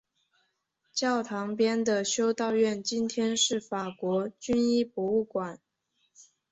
[0.91, 5.59] 教堂边的修道院今天是法国军医博物馆。